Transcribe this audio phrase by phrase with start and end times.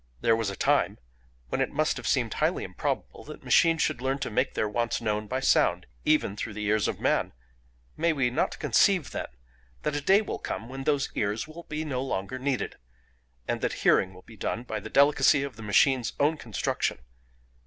[0.21, 0.97] There was a time
[1.49, 4.99] when it must have seemed highly improbable that machines should learn to make their wants
[4.99, 7.33] known by sound, even through the ears of man;
[7.95, 9.27] may we not conceive, then,
[9.83, 12.77] that a day will come when those ears will be no longer needed,
[13.47, 16.97] and the hearing will be done by the delicacy of the machine's own construction?